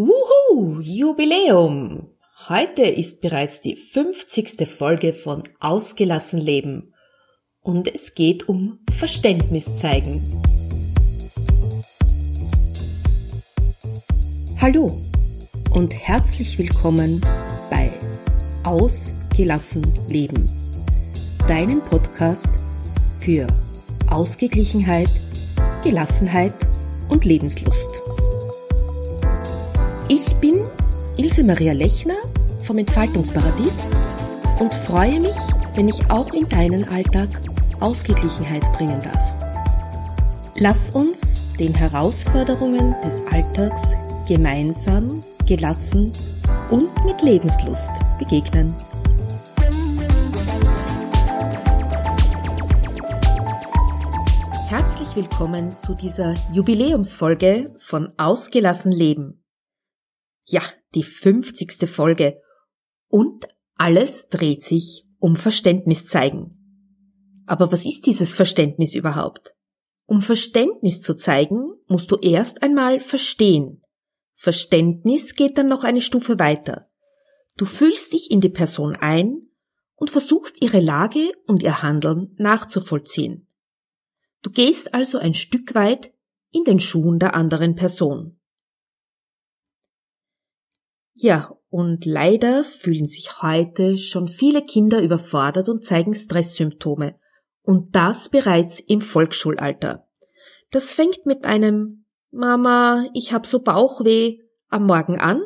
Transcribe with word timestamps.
Wuhu, 0.00 0.78
Jubiläum! 0.78 2.06
Heute 2.48 2.82
ist 2.82 3.20
bereits 3.20 3.60
die 3.60 3.74
50. 3.74 4.68
Folge 4.68 5.12
von 5.12 5.42
Ausgelassen 5.58 6.38
Leben 6.38 6.94
und 7.62 7.92
es 7.92 8.14
geht 8.14 8.48
um 8.48 8.78
Verständnis 8.96 9.64
zeigen. 9.78 10.22
Hallo 14.60 14.96
und 15.72 15.92
herzlich 15.92 16.56
willkommen 16.60 17.20
bei 17.68 17.90
Ausgelassen 18.62 19.84
Leben, 20.08 20.48
deinem 21.48 21.80
Podcast 21.80 22.46
für 23.18 23.48
Ausgeglichenheit, 24.08 25.10
Gelassenheit 25.82 26.54
und 27.08 27.24
Lebenslust. 27.24 28.00
Ilse 31.38 31.46
Maria 31.46 31.72
Lechner 31.72 32.16
vom 32.64 32.78
Entfaltungsparadies 32.78 33.74
und 34.58 34.74
freue 34.74 35.20
mich, 35.20 35.36
wenn 35.76 35.86
ich 35.88 36.10
auch 36.10 36.34
in 36.34 36.48
deinen 36.48 36.82
Alltag 36.88 37.28
Ausgeglichenheit 37.78 38.64
bringen 38.72 39.00
darf. 39.04 39.52
Lass 40.56 40.90
uns 40.90 41.46
den 41.56 41.72
Herausforderungen 41.74 42.92
des 43.04 43.14
Alltags 43.32 43.82
gemeinsam, 44.26 45.22
gelassen 45.46 46.12
und 46.72 47.04
mit 47.04 47.22
Lebenslust 47.22 47.92
begegnen. 48.18 48.74
Herzlich 54.66 55.14
willkommen 55.14 55.76
zu 55.78 55.94
dieser 55.94 56.34
Jubiläumsfolge 56.52 57.72
von 57.78 58.12
Ausgelassen 58.16 58.90
Leben. 58.90 59.37
Ja, 60.50 60.62
die 60.94 61.02
50. 61.02 61.86
Folge. 61.86 62.40
Und 63.08 63.46
alles 63.74 64.28
dreht 64.28 64.64
sich 64.64 65.04
um 65.18 65.36
Verständnis 65.36 66.06
zeigen. 66.06 67.44
Aber 67.44 67.70
was 67.70 67.84
ist 67.84 68.06
dieses 68.06 68.34
Verständnis 68.34 68.94
überhaupt? 68.94 69.54
Um 70.06 70.22
Verständnis 70.22 71.02
zu 71.02 71.14
zeigen, 71.14 71.74
musst 71.86 72.10
du 72.10 72.16
erst 72.16 72.62
einmal 72.62 72.98
verstehen. 72.98 73.82
Verständnis 74.32 75.34
geht 75.34 75.58
dann 75.58 75.68
noch 75.68 75.84
eine 75.84 76.00
Stufe 76.00 76.38
weiter. 76.38 76.88
Du 77.58 77.66
fühlst 77.66 78.14
dich 78.14 78.30
in 78.30 78.40
die 78.40 78.48
Person 78.48 78.96
ein 78.96 79.50
und 79.96 80.10
versuchst 80.10 80.62
ihre 80.62 80.80
Lage 80.80 81.32
und 81.46 81.62
ihr 81.62 81.82
Handeln 81.82 82.34
nachzuvollziehen. 82.38 83.48
Du 84.42 84.50
gehst 84.50 84.94
also 84.94 85.18
ein 85.18 85.34
Stück 85.34 85.74
weit 85.74 86.14
in 86.52 86.64
den 86.64 86.80
Schuhen 86.80 87.18
der 87.18 87.34
anderen 87.34 87.74
Person. 87.74 88.37
Ja, 91.20 91.58
und 91.68 92.04
leider 92.04 92.62
fühlen 92.62 93.04
sich 93.04 93.42
heute 93.42 93.98
schon 93.98 94.28
viele 94.28 94.62
Kinder 94.62 95.02
überfordert 95.02 95.68
und 95.68 95.84
zeigen 95.84 96.14
Stresssymptome. 96.14 97.18
Und 97.62 97.96
das 97.96 98.28
bereits 98.28 98.78
im 98.78 99.00
Volksschulalter. 99.00 100.06
Das 100.70 100.92
fängt 100.92 101.26
mit 101.26 101.44
einem 101.44 102.04
Mama, 102.30 103.08
ich 103.14 103.32
hab 103.32 103.46
so 103.46 103.58
Bauchweh 103.58 104.38
am 104.68 104.86
Morgen 104.86 105.18
an 105.18 105.42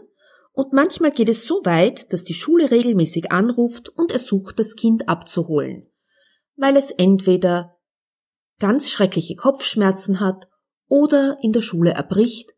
und 0.53 0.75
manchmal 0.75 1.11
geht 1.11 1.31
es 1.31 1.47
so 1.47 1.63
weit, 1.65 2.13
dass 2.13 2.25
die 2.25 2.35
Schule 2.35 2.71
regelmäßig 2.71 3.33
anruft 3.33 3.89
und 3.89 4.13
ersucht, 4.13 4.59
das 4.59 4.77
Kind 4.77 5.09
abzuholen, 5.09 5.87
weil 6.57 6.77
es 6.77 6.91
entweder 6.91 7.79
ganz 8.59 8.91
schreckliche 8.91 9.37
Kopfschmerzen 9.37 10.21
hat 10.21 10.51
oder 10.87 11.39
in 11.41 11.53
der 11.53 11.63
Schule 11.63 11.93
erbricht 11.93 12.53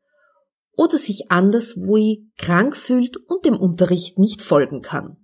oder 0.76 0.98
sich 0.98 1.30
anderswo 1.30 1.98
krank 2.36 2.76
fühlt 2.76 3.16
und 3.16 3.44
dem 3.44 3.56
Unterricht 3.56 4.18
nicht 4.18 4.42
folgen 4.42 4.82
kann. 4.82 5.16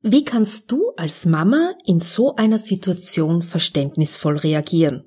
Wie 0.00 0.24
kannst 0.24 0.70
du 0.70 0.90
als 0.96 1.24
Mama 1.24 1.74
in 1.86 1.98
so 1.98 2.34
einer 2.36 2.58
Situation 2.58 3.42
verständnisvoll 3.42 4.36
reagieren? 4.36 5.04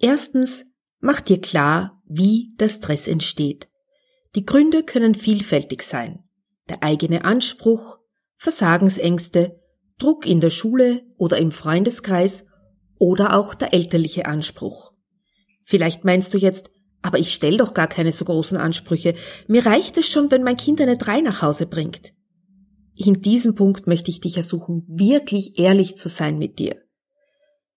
Erstens, 0.00 0.64
mach 1.00 1.20
dir 1.20 1.40
klar, 1.40 2.02
wie 2.06 2.48
der 2.58 2.70
Stress 2.70 3.06
entsteht. 3.06 3.68
Die 4.34 4.46
Gründe 4.46 4.84
können 4.84 5.14
vielfältig 5.14 5.82
sein. 5.82 6.24
Der 6.68 6.82
eigene 6.82 7.24
Anspruch, 7.24 7.98
Versagensängste, 8.36 9.60
Druck 9.98 10.24
in 10.24 10.40
der 10.40 10.50
Schule 10.50 11.02
oder 11.18 11.36
im 11.36 11.50
Freundeskreis 11.50 12.44
oder 12.98 13.36
auch 13.36 13.54
der 13.54 13.74
elterliche 13.74 14.24
Anspruch. 14.24 14.92
Vielleicht 15.62 16.04
meinst 16.04 16.32
du 16.32 16.38
jetzt, 16.38 16.70
aber 17.02 17.18
ich 17.18 17.32
stell 17.32 17.56
doch 17.56 17.74
gar 17.74 17.86
keine 17.86 18.12
so 18.12 18.24
großen 18.24 18.58
Ansprüche. 18.58 19.14
Mir 19.46 19.64
reicht 19.64 19.96
es 19.98 20.06
schon, 20.06 20.30
wenn 20.30 20.42
mein 20.42 20.56
Kind 20.56 20.80
eine 20.80 20.96
drei 20.96 21.20
nach 21.20 21.42
Hause 21.42 21.66
bringt. 21.66 22.12
In 22.96 23.22
diesem 23.22 23.54
Punkt 23.54 23.86
möchte 23.86 24.10
ich 24.10 24.20
dich 24.20 24.36
ersuchen, 24.36 24.84
wirklich 24.86 25.58
ehrlich 25.58 25.96
zu 25.96 26.08
sein 26.08 26.38
mit 26.38 26.58
dir. 26.58 26.76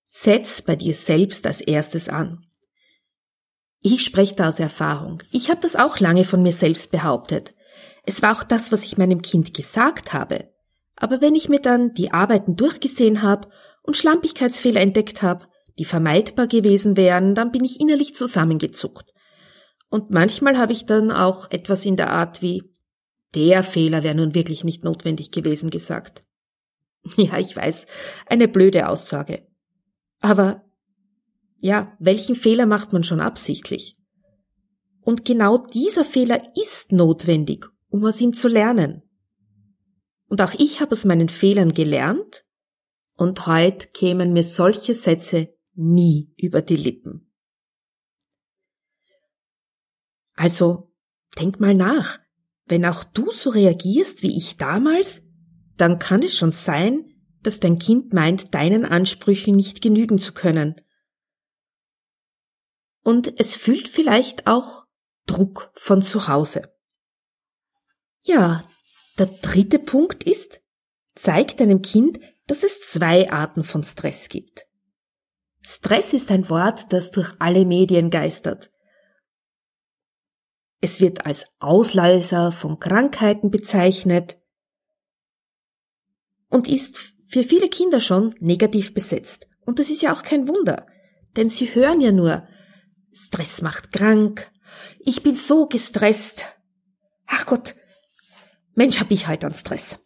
Setz 0.08 0.62
bei 0.62 0.76
dir 0.76 0.94
selbst 0.94 1.48
als 1.48 1.62
erstes 1.62 2.10
an. 2.10 2.46
Ich 3.82 4.04
spreche 4.04 4.36
da 4.36 4.50
aus 4.50 4.60
Erfahrung. 4.60 5.24
Ich 5.32 5.50
habe 5.50 5.62
das 5.62 5.76
auch 5.76 6.00
lange 6.00 6.26
von 6.26 6.42
mir 6.42 6.52
selbst 6.52 6.92
behauptet. 6.92 7.54
Es 8.06 8.22
war 8.22 8.38
auch 8.38 8.44
das, 8.44 8.72
was 8.72 8.84
ich 8.84 8.98
meinem 8.98 9.22
Kind 9.22 9.54
gesagt 9.54 10.14
habe. 10.14 10.50
Aber 10.96 11.22
wenn 11.22 11.36
ich 11.36 11.50
mir 11.50 11.60
dann 11.60 11.94
die 11.94 12.12
Arbeiten 12.12 12.56
durchgesehen 12.56 13.22
habe 13.22 13.50
und 13.82 13.98
Schlampigkeitsfehler 13.98 14.82
entdeckt 14.82 15.22
habe, 15.22 15.48
die 15.80 15.86
vermeidbar 15.86 16.48
gewesen 16.48 16.98
wären, 16.98 17.34
dann 17.34 17.52
bin 17.52 17.64
ich 17.64 17.80
innerlich 17.80 18.14
zusammengezuckt. 18.14 19.13
Und 19.94 20.10
manchmal 20.10 20.58
habe 20.58 20.74
ich 20.74 20.88
dann 20.88 21.12
auch 21.12 21.52
etwas 21.52 21.86
in 21.86 21.96
der 21.96 22.10
Art 22.10 22.42
wie 22.42 22.64
der 23.36 23.62
Fehler 23.62 24.02
wäre 24.02 24.16
nun 24.16 24.34
wirklich 24.34 24.64
nicht 24.64 24.84
notwendig 24.84 25.30
gewesen 25.30 25.70
gesagt. 25.70 26.26
Ja, 27.16 27.38
ich 27.38 27.56
weiß, 27.56 27.86
eine 28.26 28.48
blöde 28.48 28.90
Aussage. 28.90 29.48
Aber 30.20 30.64
ja, 31.60 31.96
welchen 32.00 32.34
Fehler 32.34 32.66
macht 32.66 32.92
man 32.92 33.04
schon 33.04 33.20
absichtlich? 33.20 33.96
Und 35.02 35.26
genau 35.26 35.60
dieser 35.60 36.06
Fehler 36.06 36.42
ist 36.60 36.92
notwendig, 36.92 37.68
um 37.90 38.04
aus 38.04 38.20
ihm 38.20 38.34
zu 38.34 38.48
lernen. 38.48 39.04
Und 40.28 40.42
auch 40.42 40.56
ich 40.58 40.82
habe 40.82 40.94
aus 40.94 41.06
meinen 41.06 41.30
Fehlern 41.30 41.72
gelernt, 41.72 42.46
und 43.16 43.46
heute 43.46 43.90
kämen 43.90 44.34
mir 44.34 44.44
solche 44.44 44.96
Sätze 44.96 45.54
nie 45.76 46.34
über 46.36 46.64
die 46.64 46.78
Lippen. 46.78 47.33
Also 50.36 50.92
denk 51.38 51.60
mal 51.60 51.74
nach. 51.74 52.20
Wenn 52.66 52.86
auch 52.86 53.04
du 53.04 53.32
so 53.32 53.50
reagierst 53.50 54.24
wie 54.24 54.36
ich 54.36 54.58
damals, 54.58 55.22
dann 55.78 56.00
kann 56.00 56.24
es 56.24 56.38
schon 56.38 56.52
sein, 56.52 57.10
dass 57.42 57.60
dein 57.60 57.78
Kind 57.78 58.14
meint, 58.14 58.54
deinen 58.54 58.86
Ansprüchen 58.86 59.56
nicht 59.56 59.82
genügen 59.82 60.18
zu 60.18 60.34
können. 60.34 60.76
Und 63.04 63.40
es 63.40 63.56
fühlt 63.56 63.90
vielleicht 63.90 64.48
auch 64.48 64.86
Druck 65.26 65.72
von 65.76 66.02
zu 66.02 66.28
Hause. 66.28 66.74
Ja, 68.24 68.64
der 69.18 69.26
dritte 69.26 69.80
Punkt 69.80 70.24
ist, 70.24 70.62
zeig 71.16 71.58
deinem 71.58 71.82
Kind, 71.82 72.20
dass 72.48 72.64
es 72.64 72.82
zwei 72.82 73.30
Arten 73.32 73.64
von 73.64 73.84
Stress 73.84 74.30
gibt. 74.30 74.66
Stress 75.62 76.14
ist 76.14 76.32
ein 76.32 76.50
Wort, 76.50 76.92
das 76.92 77.12
durch 77.12 77.34
alle 77.40 77.66
Medien 77.66 78.10
geistert. 78.10 78.73
Es 80.84 81.00
wird 81.00 81.26
als 81.26 81.46
Auslöser 81.60 82.52
von 82.52 82.78
Krankheiten 82.78 83.50
bezeichnet 83.52 84.38
und 86.50 86.68
ist 86.68 87.14
für 87.30 87.42
viele 87.42 87.70
Kinder 87.70 88.02
schon 88.02 88.36
negativ 88.42 88.94
besetzt. 88.94 89.48
Und 89.62 89.80
das 89.80 89.90
ist 89.90 90.02
ja 90.02 90.12
auch 90.12 90.24
kein 90.24 90.50
Wunder, 90.50 90.86
denn 91.38 91.50
sie 91.50 91.74
hören 91.74 92.02
ja 92.02 92.12
nur, 92.12 92.46
Stress 93.14 93.62
macht 93.62 93.94
krank, 93.94 94.52
ich 95.00 95.24
bin 95.24 95.38
so 95.38 95.68
gestresst. 95.68 96.54
Ach 97.28 97.46
Gott, 97.46 97.76
Mensch, 98.76 99.00
hab 99.00 99.10
ich 99.10 99.30
heute 99.30 99.48
an 99.48 99.54
Stress. 99.54 100.00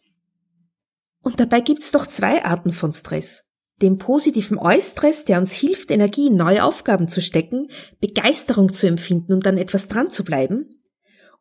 Und 1.22 1.40
dabei 1.40 1.60
gibt's 1.60 1.90
doch 1.90 2.06
zwei 2.06 2.44
Arten 2.44 2.72
von 2.72 2.92
Stress 2.92 3.42
dem 3.82 3.98
positiven 3.98 4.58
Eustress, 4.58 5.24
der 5.24 5.38
uns 5.38 5.52
hilft, 5.52 5.90
Energie 5.90 6.26
in 6.26 6.36
neue 6.36 6.64
Aufgaben 6.64 7.08
zu 7.08 7.22
stecken, 7.22 7.70
Begeisterung 8.00 8.72
zu 8.72 8.86
empfinden 8.86 9.32
und 9.32 9.46
dann 9.46 9.58
etwas 9.58 9.88
dran 9.88 10.10
zu 10.10 10.24
bleiben, 10.24 10.78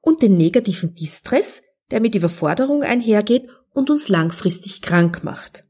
und 0.02 0.22
den 0.22 0.36
negativen 0.36 0.94
Distress, 0.94 1.62
der 1.92 2.00
mit 2.00 2.16
Überforderung 2.16 2.84
einhergeht 2.84 3.48
und 3.74 3.90
uns 3.90 4.10
langfristig 4.10 4.82
krank 4.82 5.24
macht. 5.24 5.66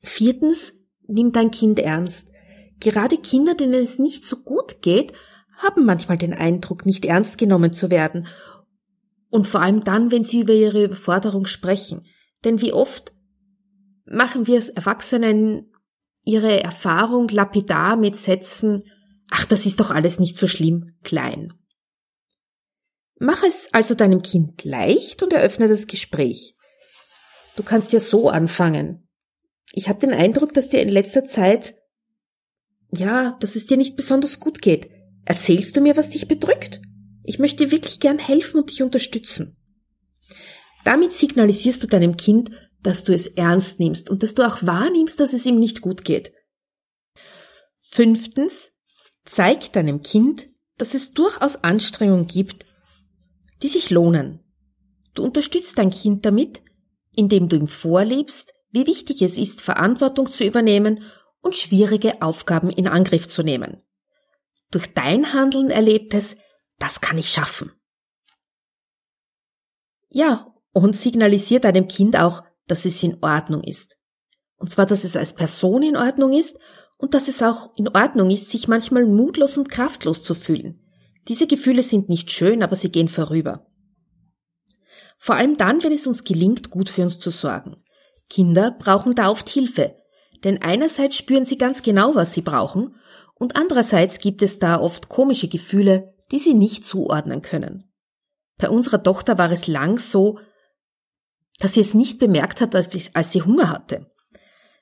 Viertens, 0.00 0.74
nimm 1.06 1.32
dein 1.32 1.50
Kind 1.50 1.78
ernst. 1.78 2.30
Gerade 2.80 3.16
Kinder, 3.18 3.54
denen 3.54 3.74
es 3.74 3.98
nicht 3.98 4.24
so 4.24 4.36
gut 4.36 4.82
geht, 4.82 5.12
haben 5.56 5.84
manchmal 5.84 6.18
den 6.18 6.34
Eindruck, 6.34 6.86
nicht 6.86 7.04
ernst 7.04 7.38
genommen 7.38 7.72
zu 7.72 7.90
werden. 7.90 8.26
Und 9.30 9.46
vor 9.46 9.60
allem 9.60 9.84
dann, 9.84 10.10
wenn 10.10 10.24
sie 10.24 10.40
über 10.40 10.52
ihre 10.52 10.84
Überforderung 10.84 11.46
sprechen. 11.46 12.06
Denn 12.44 12.60
wie 12.60 12.72
oft 12.72 13.12
machen 14.04 14.46
wir 14.46 14.58
es 14.58 14.68
Erwachsenen 14.68 15.72
ihre 16.24 16.62
Erfahrung 16.62 17.28
lapidar 17.28 17.96
mit 17.96 18.16
Sätzen, 18.16 18.84
ach, 19.30 19.44
das 19.44 19.66
ist 19.66 19.80
doch 19.80 19.90
alles 19.90 20.18
nicht 20.18 20.36
so 20.36 20.46
schlimm, 20.46 20.96
klein. 21.02 21.52
Mach 23.18 23.42
es 23.42 23.68
also 23.72 23.94
deinem 23.94 24.22
Kind 24.22 24.64
leicht 24.64 25.22
und 25.22 25.32
eröffne 25.32 25.68
das 25.68 25.86
Gespräch. 25.86 26.56
Du 27.56 27.62
kannst 27.62 27.92
ja 27.92 28.00
so 28.00 28.28
anfangen. 28.28 29.08
Ich 29.72 29.88
habe 29.88 30.00
den 30.00 30.12
Eindruck, 30.12 30.52
dass 30.54 30.68
dir 30.68 30.82
in 30.82 30.88
letzter 30.88 31.24
Zeit, 31.24 31.74
ja, 32.90 33.36
dass 33.40 33.56
es 33.56 33.66
dir 33.66 33.76
nicht 33.76 33.96
besonders 33.96 34.40
gut 34.40 34.60
geht. 34.60 34.90
Erzählst 35.24 35.76
du 35.76 35.80
mir, 35.80 35.96
was 35.96 36.10
dich 36.10 36.28
bedrückt? 36.28 36.80
Ich 37.22 37.38
möchte 37.38 37.70
wirklich 37.70 38.00
gern 38.00 38.18
helfen 38.18 38.60
und 38.60 38.70
dich 38.70 38.82
unterstützen. 38.82 39.56
Damit 40.84 41.14
signalisierst 41.14 41.82
du 41.82 41.86
deinem 41.86 42.16
Kind, 42.16 42.50
dass 42.84 43.02
du 43.02 43.12
es 43.12 43.26
ernst 43.26 43.80
nimmst 43.80 44.10
und 44.10 44.22
dass 44.22 44.34
du 44.34 44.46
auch 44.46 44.62
wahrnimmst, 44.62 45.18
dass 45.18 45.32
es 45.32 45.46
ihm 45.46 45.58
nicht 45.58 45.80
gut 45.80 46.04
geht. 46.04 46.32
Fünftens, 47.76 48.72
zeig 49.24 49.72
deinem 49.72 50.02
Kind, 50.02 50.48
dass 50.76 50.94
es 50.94 51.12
durchaus 51.12 51.56
Anstrengungen 51.56 52.26
gibt, 52.26 52.66
die 53.62 53.68
sich 53.68 53.90
lohnen. 53.90 54.40
Du 55.14 55.24
unterstützt 55.24 55.78
dein 55.78 55.90
Kind 55.90 56.26
damit, 56.26 56.60
indem 57.16 57.48
du 57.48 57.56
ihm 57.56 57.68
vorlebst, 57.68 58.52
wie 58.70 58.86
wichtig 58.86 59.22
es 59.22 59.38
ist, 59.38 59.60
Verantwortung 59.60 60.30
zu 60.30 60.44
übernehmen 60.44 61.04
und 61.40 61.56
schwierige 61.56 62.20
Aufgaben 62.20 62.70
in 62.70 62.88
Angriff 62.88 63.28
zu 63.28 63.42
nehmen. 63.42 63.82
Durch 64.70 64.92
dein 64.92 65.32
Handeln 65.32 65.70
erlebt 65.70 66.12
es, 66.14 66.36
das 66.78 67.00
kann 67.00 67.16
ich 67.16 67.28
schaffen. 67.28 67.72
Ja, 70.10 70.52
und 70.72 70.96
signalisiert 70.96 71.64
deinem 71.64 71.86
Kind 71.86 72.18
auch, 72.18 72.42
dass 72.66 72.84
es 72.84 73.02
in 73.02 73.18
Ordnung 73.22 73.62
ist. 73.62 73.98
Und 74.56 74.70
zwar, 74.70 74.86
dass 74.86 75.04
es 75.04 75.16
als 75.16 75.34
Person 75.34 75.82
in 75.82 75.96
Ordnung 75.96 76.32
ist 76.32 76.58
und 76.96 77.14
dass 77.14 77.28
es 77.28 77.42
auch 77.42 77.76
in 77.76 77.88
Ordnung 77.88 78.30
ist, 78.30 78.50
sich 78.50 78.68
manchmal 78.68 79.04
mutlos 79.06 79.58
und 79.58 79.68
kraftlos 79.68 80.22
zu 80.22 80.34
fühlen. 80.34 80.80
Diese 81.28 81.46
Gefühle 81.46 81.82
sind 81.82 82.08
nicht 82.08 82.30
schön, 82.30 82.62
aber 82.62 82.76
sie 82.76 82.90
gehen 82.90 83.08
vorüber. 83.08 83.66
Vor 85.18 85.36
allem 85.36 85.56
dann, 85.56 85.82
wenn 85.82 85.92
es 85.92 86.06
uns 86.06 86.24
gelingt, 86.24 86.70
gut 86.70 86.88
für 86.88 87.02
uns 87.02 87.18
zu 87.18 87.30
sorgen. 87.30 87.76
Kinder 88.28 88.70
brauchen 88.78 89.14
da 89.14 89.28
oft 89.28 89.48
Hilfe, 89.48 89.96
denn 90.44 90.62
einerseits 90.62 91.16
spüren 91.16 91.46
sie 91.46 91.58
ganz 91.58 91.82
genau, 91.82 92.14
was 92.14 92.34
sie 92.34 92.42
brauchen, 92.42 92.96
und 93.34 93.56
andererseits 93.56 94.18
gibt 94.18 94.42
es 94.42 94.58
da 94.58 94.80
oft 94.80 95.08
komische 95.08 95.48
Gefühle, 95.48 96.14
die 96.30 96.38
sie 96.38 96.54
nicht 96.54 96.86
zuordnen 96.86 97.42
können. 97.42 97.90
Bei 98.58 98.70
unserer 98.70 99.02
Tochter 99.02 99.38
war 99.38 99.50
es 99.50 99.66
lang 99.66 99.98
so, 99.98 100.38
dass 101.58 101.74
sie 101.74 101.80
es 101.80 101.94
nicht 101.94 102.18
bemerkt 102.18 102.60
hat, 102.60 102.74
als 102.74 103.32
sie 103.32 103.42
Hunger 103.42 103.70
hatte. 103.70 104.10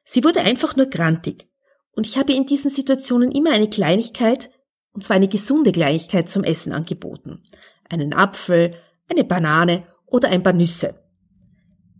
Sie 0.05 0.25
wurde 0.25 0.41
einfach 0.41 0.77
nur 0.77 0.87
grantig. 0.87 1.49
Und 1.93 2.07
ich 2.07 2.17
habe 2.17 2.33
in 2.33 2.47
diesen 2.47 2.71
Situationen 2.71 3.31
immer 3.31 3.51
eine 3.51 3.69
Kleinigkeit, 3.69 4.51
und 4.93 5.05
zwar 5.05 5.17
eine 5.17 5.29
gesunde 5.29 5.73
Kleinigkeit 5.73 6.29
zum 6.29 6.45
Essen 6.45 6.73
angeboten. 6.73 7.43
Einen 7.89 8.15
Apfel, 8.15 8.75
eine 9.09 9.25
Banane 9.25 9.87
oder 10.07 10.29
ein 10.31 10.43
paar 10.43 10.53
Nüsse. 10.53 11.03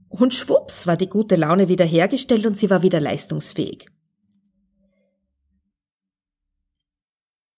Und 0.09 0.35
schwupps 0.35 0.87
war 0.87 0.97
die 0.97 1.09
gute 1.09 1.37
Laune 1.37 1.69
wieder 1.69 1.85
hergestellt 1.85 2.45
und 2.47 2.57
sie 2.57 2.69
war 2.69 2.83
wieder 2.83 3.01
leistungsfähig. 3.01 3.87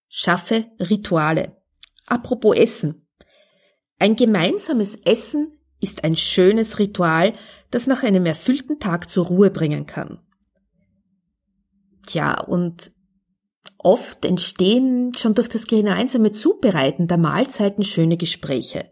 Schaffe 0.09 0.67
Rituale. 0.79 1.57
Apropos 2.07 2.57
Essen. 2.57 3.09
Ein 3.99 4.15
gemeinsames 4.15 4.95
Essen 5.05 5.59
ist 5.81 6.05
ein 6.05 6.17
schönes 6.17 6.79
Ritual, 6.79 7.35
das 7.71 7.87
nach 7.87 8.03
einem 8.03 8.27
erfüllten 8.27 8.79
Tag 8.79 9.11
zur 9.11 9.27
Ruhe 9.27 9.51
bringen 9.51 9.87
kann. 9.87 10.21
Tja, 12.07 12.41
und 12.41 12.93
oft 13.79 14.25
entstehen 14.25 15.13
schon 15.17 15.35
durch 15.35 15.49
das 15.49 15.67
gemeinsame 15.67 16.33
Zubereiten 16.33 17.07
der 17.07 17.19
Mahlzeiten 17.19 17.85
schöne 17.85 18.17
Gespräche. 18.17 18.91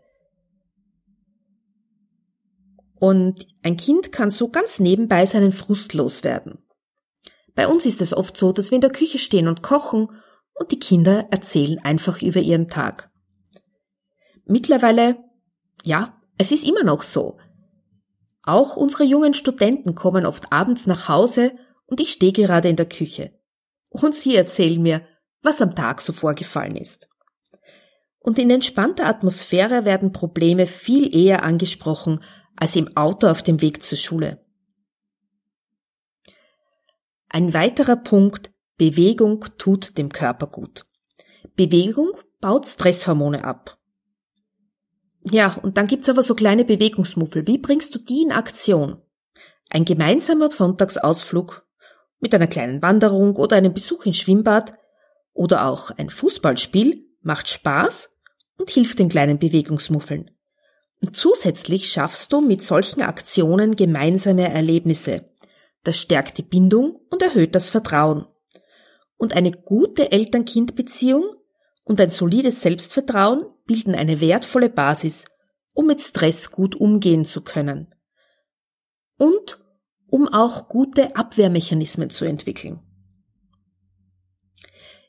Und 2.99 3.47
ein 3.63 3.77
Kind 3.77 4.13
kann 4.13 4.31
so 4.31 4.49
ganz 4.49 4.79
nebenbei 4.79 5.27
seinen 5.27 5.53
Frust 5.53 5.93
loswerden. 5.93 6.59
Bei 7.55 7.67
uns 7.67 7.85
ist 7.85 8.01
es 8.01 8.15
oft 8.15 8.37
so, 8.37 8.53
dass 8.53 8.71
wir 8.71 8.77
in 8.77 8.81
der 8.83 8.93
Küche 8.93 9.19
stehen 9.19 9.49
und 9.49 9.63
kochen 9.63 10.09
und 10.55 10.71
die 10.71 10.79
Kinder 10.79 11.27
erzählen 11.31 11.79
einfach 11.81 12.23
über 12.23 12.41
ihren 12.41 12.69
Tag. 12.69 13.11
Mittlerweile, 14.45 15.19
ja, 15.83 16.22
es 16.43 16.51
ist 16.51 16.65
immer 16.65 16.83
noch 16.83 17.05
so. 17.05 17.39
Auch 18.43 18.77
unsere 18.77 19.05
jungen 19.05 19.33
Studenten 19.33 19.95
kommen 19.95 20.27
oft 20.27 20.53
abends 20.53 20.89
nach 20.89 21.09
Hause 21.09 21.53
und 21.87 22.01
ich 22.01 22.11
stehe 22.11 22.33
gerade 22.33 22.69
in 22.69 22.75
der 22.75 22.89
Küche. 22.89 23.39
Und 23.91 24.17
sie 24.17 24.35
erzählen 24.35 24.83
mir, 24.83 25.07
was 25.43 25.63
am 25.63 25.77
Tag 25.77 26.01
so 26.01 26.13
vorgefallen 26.13 26.75
ist. 26.75 27.09
Und 28.19 28.41
in 28.41 28.51
entspannter 28.51 29.07
Atmosphäre 29.07 29.85
werden 29.85 30.11
Probleme 30.11 30.67
viel 30.67 31.15
eher 31.15 31.45
angesprochen 31.45 32.25
als 32.57 32.75
im 32.75 32.97
Auto 32.97 33.29
auf 33.29 33.45
dem 33.45 33.61
Weg 33.61 33.85
zur 33.85 33.99
Schule. 33.99 34.45
Ein 37.29 37.55
weiterer 37.55 37.97
Punkt, 37.97 38.51
Bewegung 38.79 39.45
tut 39.59 39.97
dem 39.97 40.09
Körper 40.09 40.49
gut. 40.49 40.87
Bewegung 41.55 42.11
baut 42.41 42.67
Stresshormone 42.67 43.45
ab. 43.45 43.79
Ja, 45.25 45.57
und 45.63 45.77
dann 45.77 45.87
gibt's 45.87 46.09
aber 46.09 46.23
so 46.23 46.35
kleine 46.35 46.65
Bewegungsmuffel. 46.65 47.47
Wie 47.47 47.59
bringst 47.59 47.95
du 47.95 47.99
die 47.99 48.23
in 48.23 48.33
Aktion? 48.33 49.01
Ein 49.71 49.85
gemeinsamer 49.85 50.51
Sonntagsausflug 50.51 51.67
mit 52.21 52.35
einer 52.35 52.47
kleinen 52.47 52.83
Wanderung 52.83 53.37
oder 53.37 53.57
einem 53.57 53.73
Besuch 53.73 54.05
ins 54.07 54.19
Schwimmbad 54.19 54.75
oder 55.33 55.67
auch 55.67 55.91
ein 55.91 56.11
Fußballspiel 56.11 57.07
macht 57.21 57.49
Spaß 57.49 58.11
und 58.59 58.71
hilft 58.71 58.99
den 58.99 59.09
kleinen 59.09 59.39
Bewegungsmuffeln. 59.39 60.31
Und 61.01 61.17
zusätzlich 61.17 61.91
schaffst 61.91 62.33
du 62.33 62.41
mit 62.41 62.63
solchen 62.63 63.03
Aktionen 63.03 63.75
gemeinsame 63.77 64.53
Erlebnisse. 64.53 65.31
Das 65.83 65.99
stärkt 65.99 66.39
die 66.39 66.45
Bindung 66.45 67.01
und 67.11 67.23
erhöht 67.23 67.55
das 67.55 67.69
Vertrauen. 67.69 68.27
Und 69.17 69.35
eine 69.35 69.51
gute 69.51 70.13
Eltern-Kind-Beziehung 70.13 71.25
und 71.85 72.01
ein 72.01 72.11
solides 72.11 72.61
Selbstvertrauen 72.61 73.47
bilden 73.67 73.95
eine 73.95 74.21
wertvolle 74.21 74.71
Basis, 74.71 75.25
um 75.75 75.87
mit 75.87 76.01
Stress 76.01 76.51
gut 76.51 76.75
umgehen 76.77 77.25
zu 77.25 77.43
können. 77.43 77.95
Und 79.19 79.59
um 80.09 80.29
auch 80.29 80.69
gute 80.69 81.17
Abwehrmechanismen 81.17 82.11
zu 82.11 82.25
entwickeln. 82.25 82.81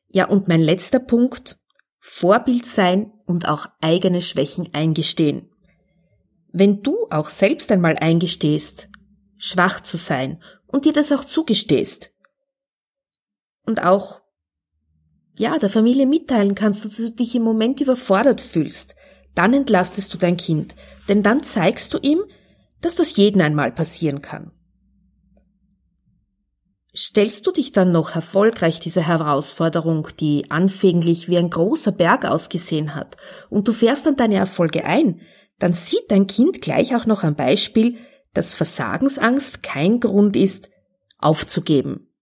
Ja, 0.08 0.28
und 0.28 0.48
mein 0.48 0.62
letzter 0.62 1.00
Punkt, 1.00 1.60
Vorbild 2.00 2.66
sein 2.66 3.12
und 3.25 3.48
auch 3.48 3.66
eigene 3.81 4.22
Schwächen 4.22 4.74
eingestehen. 4.74 5.50
Wenn 6.51 6.84
du 6.84 7.08
auch 7.10 7.30
selbst 7.30 7.72
einmal 7.72 7.98
eingestehst, 7.98 8.89
schwach 9.38 9.82
zu 9.82 9.98
sein 9.98 10.42
und 10.68 10.86
dir 10.86 10.94
das 10.94 11.12
auch 11.12 11.25
zugestehst 11.25 12.13
und 13.65 13.84
auch 13.84 14.23
ja, 15.36 15.58
der 15.58 15.70
Familie 15.70 16.06
mitteilen 16.06 16.56
kannst, 16.56 16.86
dass 16.86 16.98
du 16.98 17.12
dich 17.12 17.36
im 17.36 17.44
Moment 17.44 17.82
überfordert 17.82 18.42
fühlst, 18.42 18.96
dann 19.36 19.54
entlastest 19.54 20.13
du 20.13 20.18
dein 20.18 20.38
Kind, 20.38 20.75
denn 21.08 21.24
dann 21.24 21.44
zeigst 21.44 21.94
du 21.94 21.98
ihm, 22.00 22.24
dass 22.82 22.96
das 22.96 23.16
jeden 23.16 23.42
einmal 23.42 23.72
passieren 23.72 24.22
kann. 24.22 24.52
Stellst 26.96 27.48
du 27.48 27.52
dich 27.52 27.72
dann 27.72 27.92
noch 27.92 28.16
erfolgreich 28.16 28.80
dieser 28.80 29.02
Herausforderung, 29.02 30.10
die 30.20 30.52
anfänglich 30.52 31.28
wie 31.28 31.40
ein 31.40 31.50
großer 31.50 31.92
Berg 31.92 32.25
ausgesehen 32.25 32.94
hat, 32.94 33.18
und 33.50 33.68
du 33.68 33.74
fährst 33.74 34.06
dann 34.06 34.16
deine 34.16 34.36
Erfolge 34.36 34.86
ein, 34.86 35.22
dann 35.58 35.74
sieht 35.74 36.12
dein 36.12 36.28
Kind 36.28 36.62
gleich 36.62 36.96
auch 36.96 37.08
noch 37.08 37.24
ein 37.24 37.36
Beispiel, 37.36 37.98
dass 38.34 38.54
Versagensangst 38.54 39.63
kein 39.63 40.00
Grund 40.00 40.36
ist, 40.36 40.70
aufzugeben, 41.18 42.12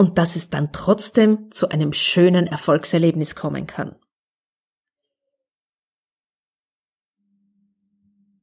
und 0.00 0.16
dass 0.16 0.34
es 0.34 0.48
dann 0.48 0.72
trotzdem 0.72 1.50
zu 1.50 1.68
einem 1.68 1.92
schönen 1.92 2.46
Erfolgserlebnis 2.46 3.34
kommen 3.34 3.66
kann. 3.66 3.96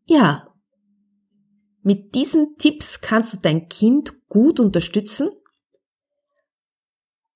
Ja, 0.05 0.53
mit 1.81 2.13
diesen 2.13 2.57
Tipps 2.59 3.01
kannst 3.01 3.33
du 3.33 3.37
dein 3.37 3.69
Kind 3.69 4.27
gut 4.27 4.59
unterstützen 4.59 5.29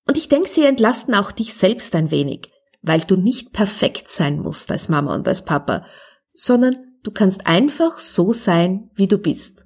und 0.07 0.17
ich 0.17 0.29
denke, 0.29 0.49
sie 0.49 0.65
entlasten 0.65 1.15
auch 1.15 1.31
dich 1.31 1.55
selbst 1.55 1.95
ein 1.95 2.11
wenig, 2.11 2.51
weil 2.83 2.99
du 2.99 3.15
nicht 3.15 3.53
perfekt 3.53 4.07
sein 4.07 4.37
musst 4.37 4.69
als 4.69 4.87
Mama 4.87 5.15
und 5.15 5.27
als 5.27 5.45
Papa, 5.45 5.87
sondern 6.31 6.75
du 7.01 7.09
kannst 7.09 7.47
einfach 7.47 7.97
so 7.97 8.33
sein, 8.33 8.91
wie 8.93 9.07
du 9.07 9.17
bist. 9.17 9.65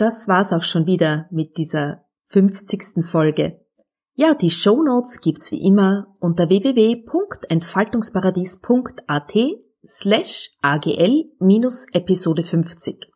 Das 0.00 0.26
war's 0.28 0.52
auch 0.54 0.62
schon 0.62 0.86
wieder 0.86 1.26
mit 1.30 1.58
dieser 1.58 2.06
50. 2.28 3.04
Folge. 3.04 3.60
Ja, 4.14 4.32
die 4.32 4.48
Show 4.48 4.82
Notes 4.82 5.20
gibt's 5.20 5.52
wie 5.52 5.62
immer 5.62 6.06
unter 6.20 6.48
www.entfaltungsparadies.at 6.48 9.34
slash 9.84 10.52
agl-episode 10.62 12.44
50. 12.44 13.12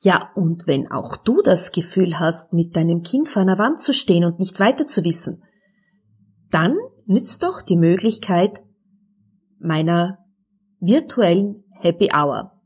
Ja, 0.00 0.30
und 0.34 0.66
wenn 0.66 0.92
auch 0.92 1.16
du 1.16 1.40
das 1.40 1.72
Gefühl 1.72 2.20
hast, 2.20 2.52
mit 2.52 2.76
deinem 2.76 3.00
Kind 3.00 3.30
vor 3.30 3.40
einer 3.40 3.56
Wand 3.56 3.80
zu 3.80 3.94
stehen 3.94 4.26
und 4.26 4.38
nicht 4.38 4.60
weiter 4.60 4.86
zu 4.86 5.02
wissen, 5.06 5.42
dann 6.50 6.76
nützt 7.06 7.42
doch 7.42 7.62
die 7.62 7.78
Möglichkeit 7.78 8.62
meiner 9.58 10.18
virtuellen 10.78 11.64
Happy 11.78 12.10
Hour. 12.14 12.59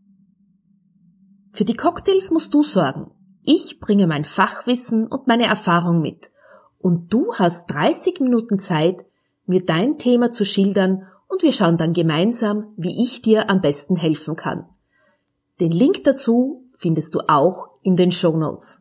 Für 1.55 1.65
die 1.65 1.77
Cocktails 1.77 2.33
musst 2.33 2.53
du 2.53 2.65
sorgen. 2.65 3.13
Ich 3.45 3.79
bringe 3.79 4.09
mein 4.09 4.25
Fachwissen 4.25 5.07
und 5.07 5.29
meine 5.29 5.45
Erfahrung 5.47 6.01
mit. 6.01 6.33
Und 6.79 7.15
du 7.15 7.33
hast 7.35 7.69
30 7.69 8.19
Minuten 8.19 8.59
Zeit, 8.59 9.07
mir 9.47 9.65
dein 9.65 9.97
Thema 9.97 10.33
zu 10.33 10.45
schildern 10.45 11.07
und 11.29 11.45
wir 11.45 11.53
schauen 11.53 11.77
dann 11.77 11.93
gemeinsam, 11.93 12.73
wie 12.77 13.01
ich 13.01 13.23
dir 13.23 13.51
am 13.51 13.61
besten 13.61 13.95
helfen 13.95 14.35
kann. 14.35 14.67
Den 15.61 15.71
Link 15.71 16.03
dazu 16.03 16.67
findest 16.77 17.15
du 17.15 17.21
auch 17.29 17.69
in 17.83 17.95
den 17.95 18.11
Show 18.11 18.37
Notes. 18.37 18.81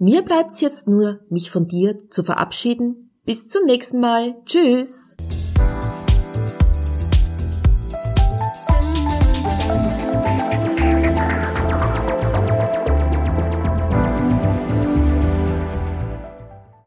Mir 0.00 0.22
bleibt's 0.22 0.60
jetzt 0.60 0.88
nur, 0.88 1.20
mich 1.28 1.52
von 1.52 1.68
dir 1.68 2.08
zu 2.08 2.24
verabschieden. 2.24 3.12
Bis 3.24 3.46
zum 3.46 3.66
nächsten 3.66 4.00
Mal. 4.00 4.34
Tschüss! 4.46 5.16